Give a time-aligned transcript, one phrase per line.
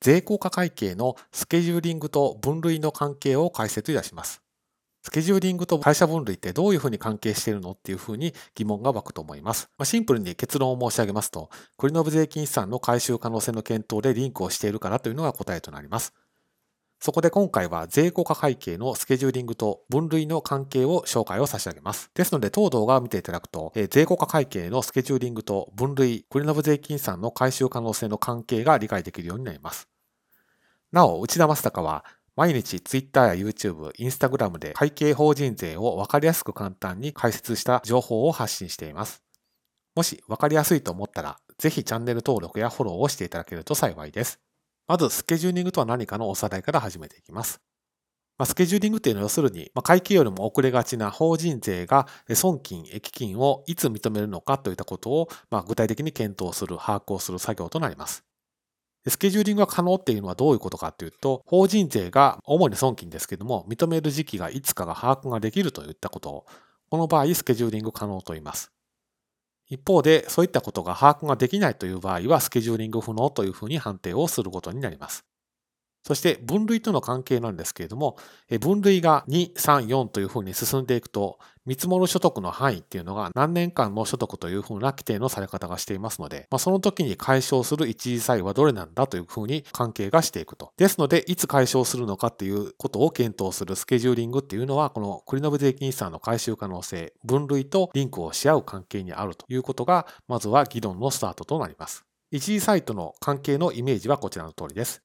[0.00, 4.42] 税効果会計のスケジューリングと分類の関係を解説いたします。
[5.02, 9.70] スケジューリングと会社分類ってどういうふうに関係しているのっていうふうに疑問が湧くと思います。
[9.78, 16.12] まあ、シンプルに結論を申し上げますと、クリノブ税金資産の回収可能性の検討でリンクをしているからというのが答えとなります。
[17.00, 22.10] そこで今回は税効果会計のスケジューリングと分類の関係を紹介を差し上げます。
[22.14, 29.88] ですので、当動画を見ていただくと、税効果会計のスケジューリングと分類、クリノブ税金資産の回収可能性の関係が理解できるようになります。
[30.90, 39.22] なお、内田正孝は毎日 Twitter や YouTube、Instagram で会計法人税を分かりやすく簡単に解説した情報を発信しています。
[39.94, 44.40] もし分かりやすいと思ったら、ぜひチャンネル登録やフォローをしていただけると幸いです。
[44.88, 47.60] まず、スケジューリングとは何かのおさらいから始めていきます。
[48.38, 58.24] まあ、スケジューリングというのは要するに、まあ、会計よりも遅れがちな法人税が損金、益金をいつ認めるのかといったことを、まあ、具体的に検討する、把握をする作業となります。
[59.06, 66.46] スケジューリングが可能っていうのはどういうことかというと、法人税が主に損金ですけども、認める時期がいつかが把握ができるといったことを、
[66.90, 68.72] この場合、スケジューリング可能と言います。
[69.70, 75.24] 一方で、そういったことが把握ができないという場合は、スケジューリング不能というふうに判定をすることになります。
[76.08, 78.16] そして分類との関係なんですけれども、
[78.60, 90.72] 分類が2、3、4というふうに進んでいくと、見積もる所得の範囲っていうのが何年間の所得というふうな規定のされ方がしていますので、まあ、その時に解消する一時債はどれなんだというふうに関係がしていくと。
[90.78, 102.06] ですので、いつ解消するのかっていうことを検討するスケジューリングっていうのは、このクリノブ税金資産の回収可能性、分類とリンクをし合う関係にあるということが、まずは議論のスタートとなります。
[102.30, 105.02] 一時サイトの関係のイメージはこちらの通りです。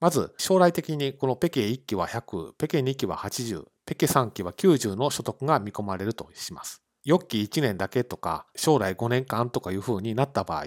[0.00, 6.82] まず、将来的にこのペケ1期は100、ペケ2期は80、ペケ3期は90の所得が見込まれるとします。
[7.06, 10.64] 4期1年だけとか、将来5年間とかいうふうになった場合、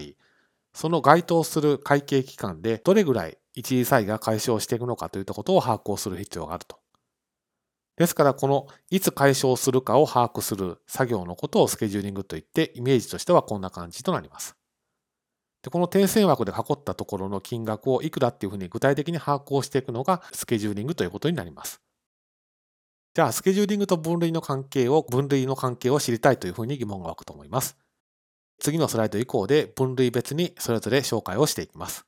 [0.72, 6.78] その該当する会計期間でどれぐらい一時債が解消していくのかといったことを把握をする必要があると。
[7.96, 14.56] ですから、このいつ解消するかを把握する作業のことをスケジューリングといって、イメージとしてはこんな感じとなります。
[15.64, 21.80] で、この点線枠で囲ったところの金額をいくらっていうふうに具体的に把握をしていくのがスケジューリングということになります。
[23.14, 27.78] じゃあ、スケジューリングと分類の関係を、分類の関係を知りたいというふうに疑問が湧くと思います。
[28.58, 32.04] 次のスライド以降で分類別にそれぞれ紹介をしていきます。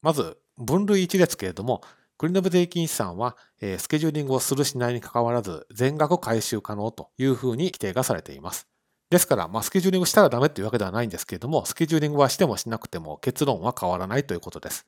[0.00, 1.82] まず、分類1ですけれども、
[2.18, 3.36] クリノブ税金資産は、
[3.78, 8.68] スケジューリングをするしないにかかわらず、全額回収可能というふうに規定がされています。
[9.10, 14.86] ですから、まあ、スケジューリングしたらダメというわけではないんですけれども、スケジューリングはしてもしなくても結論は変わらないということです。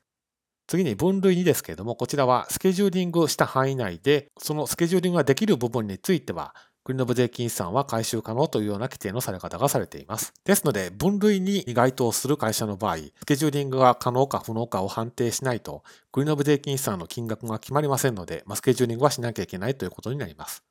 [0.67, 6.53] 次に分類2ですけれども、こちらはスケジューリングした範囲内で、そのスケジューリングができる部分については、
[6.83, 10.33] 国の部税金資産は回収可能というような規定のされ方がされています。
[10.43, 20.63] ですので、分類に該当する会社の場合、スケジューリングが可能か不能かを判定しないと、国の部税金資産の金額が決まりませんので、まあ、スケジューリングはしなきゃいけないということになります。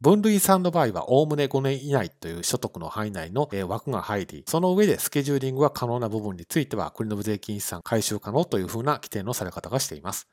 [0.00, 10.28] 分類3の場合は、おおむね5年以内という所得の範囲内の枠が入り、その上でスケジューリングが可能な部分については、国の税金資産回収可能というふうな規定のされ方がしています。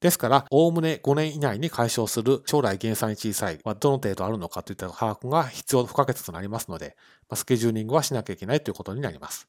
[0.00, 6.96] ですから、おおむね5年以内に解消する将来減産に小さいはどの程度あるのかといった把握が必要不可欠となりますので、
[7.34, 9.48] スケジューリングはしなきゃいけないということになります。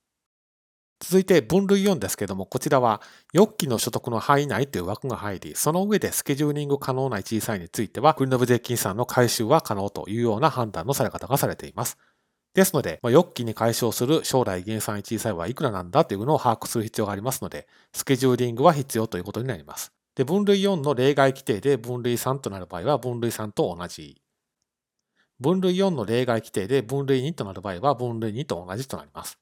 [1.00, 3.02] 続いて分類4ですけども、こちらは、
[3.34, 11.98] 4期の所得の範囲内という枠が入り、その上でスケジューリング可能な小さいについては、国の部税金産の回収は可能というような判断のされ方がされています。
[12.54, 19.92] ですので、まあ4期に解消する将来減産小さいはいくらなんだというのを把握する必要がありますので、スケジューリングは必要ということになります。
[20.16, 24.22] で、分類4の例外規定で分類3となる場合は、分類3と同じ。
[25.40, 29.38] 分類4の例外規定で分類2となる場合は、分類2と同じとなります。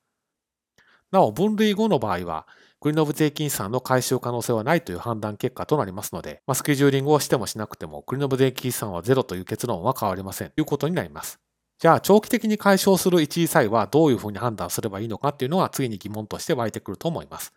[1.14, 2.48] なお、分類後の場合は、
[2.82, 11.40] グリノブ税金資産の回収可能性はないという判断結果となりますので、まあ、スケジューリングをしてもしなくても、グリノブ税金資産はゼロという結論は変わりませんということになります。
[11.78, 17.54] じゃあ、長期的に解消する一時債はどういうふうに判断すればいいのかっていうのは次に疑問として湧いてくると思います。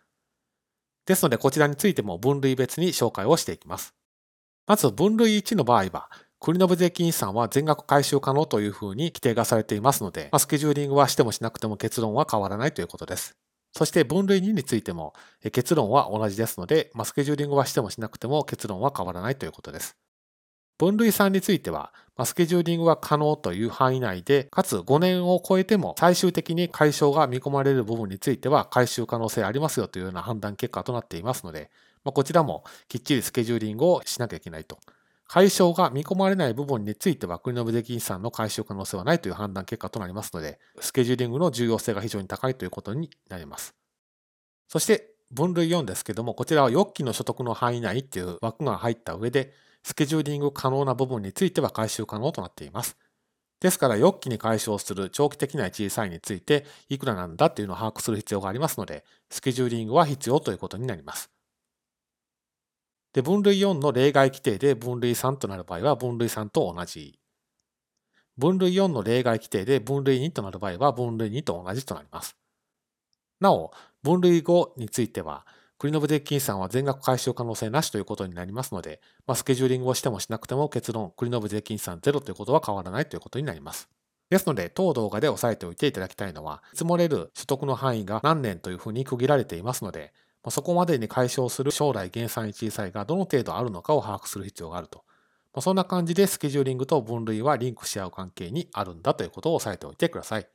[1.07, 3.95] ですので、こちらについても分類別に紹介をしていきます。
[4.67, 13.35] まず、分類1の場合は、クリノブ税金資産は全額回収可能というふうに規定がされていますので、まあ、スケジューリングはしてもしなくても結論は変わらないということです。
[13.77, 15.13] そして分類2についても
[15.51, 19.95] 結論は同じですので、ま、スケジューリングはしてもしなくても結論は変わらないということです。
[20.79, 31.69] 分類3については、ま、スケジューリングが可能という範囲内で、かつ5年を超えても最終的に解消が見込まれる部分については回収可能性ありますよというような判断結果となっていますので、
[32.03, 34.79] ま、こちらもきっちりスケジューリングをしなきゃいけないと。
[35.27, 43.75] 解消が見込まれない部分については、国の無税金資産の回収可能性はないという判断結果となりますので、スケジューリングの重要性が非常に高いということになります。
[44.69, 49.53] そして、分類4ですけども、こちらは預期の所得の範囲内っていう枠が入った上で、
[49.83, 52.97] スケジューリング可能な部分については回収可能となっています。
[53.59, 61.31] ですから、預期に解消する長期的な小さいについて、いくらなんだっていうのを把握する必要がありますので、スケジューリングは必要ということになります。
[63.17, 67.17] で、分類4の例外規定で分類3となる場合は、分類3と同じ。
[68.37, 72.37] 分類4の例外規定で分類2となる場合は、分類2と同じとなります。
[73.39, 73.71] なお、
[74.03, 75.47] 分類5については、
[75.79, 83.89] 国の部税金算は全額回収可能性なしということになりますので、まあ、スケジューリングをしてもしなくても結論、国の部税金算ゼロということは変わらないということになります。
[84.29, 90.13] ですので、当動画で押さえておいていただきたいのは、積もれる所得の範囲が何年というふうに区切られていますので、
[90.47, 95.03] ま、そこまでに解消する将来減産小さいがどの程度あるのかを把握する必要があると。
[95.53, 100.47] ま、そんな感じでスケジューリングと分類はリンクし合う関係にあるんだということを押さえておいてください。